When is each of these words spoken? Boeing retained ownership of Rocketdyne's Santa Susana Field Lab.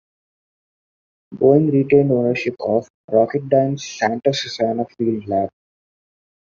Boeing 1.37 1.69
retained 1.71 2.09
ownership 2.11 2.55
of 2.59 2.87
Rocketdyne's 3.11 3.87
Santa 3.87 4.33
Susana 4.33 4.87
Field 4.97 5.27
Lab. 5.27 5.49